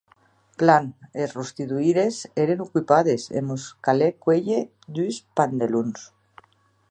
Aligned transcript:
Plan, 0.61 0.85
es 1.25 1.35
rostidoires 1.39 2.17
èren 2.45 2.63
ocupades 2.65 3.27
e 3.41 3.45
mos 3.49 3.67
calèc 3.87 4.13
cuélher 4.25 4.61
dus 4.99 5.15
padelons. 5.41 5.99